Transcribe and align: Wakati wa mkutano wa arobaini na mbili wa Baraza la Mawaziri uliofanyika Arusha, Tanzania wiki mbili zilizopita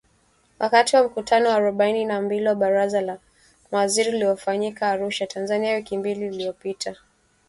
Wakati 0.59 0.95
wa 0.95 1.03
mkutano 1.03 1.49
wa 1.49 1.55
arobaini 1.55 2.05
na 2.05 2.21
mbili 2.21 2.47
wa 2.47 2.55
Baraza 2.55 3.01
la 3.01 3.17
Mawaziri 3.71 4.09
uliofanyika 4.15 4.87
Arusha, 4.89 5.27
Tanzania 5.27 5.75
wiki 5.75 5.97
mbili 5.97 6.29
zilizopita 6.31 6.95